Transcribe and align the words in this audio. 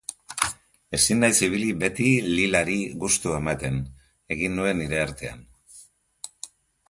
Ezin 0.97 1.19
naiz 1.23 1.35
ibili 1.47 1.67
beti 1.83 2.07
Lilari 2.29 2.77
gustua 3.05 3.35
ematen, 3.43 3.77
egin 4.37 4.57
nuen 4.61 4.83
nire 4.85 5.03
artean. 5.03 5.47